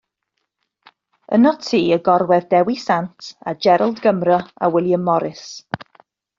Ynot 1.37 1.59
ti 1.67 1.81
y 1.97 1.99
gorwedd 2.07 2.49
Dewi 2.55 2.79
Sant 2.85 3.29
a 3.53 3.55
Gerald 3.67 4.03
Gymro 4.07 4.41
a 4.69 4.75
William 4.77 5.09
Morris. 5.13 5.49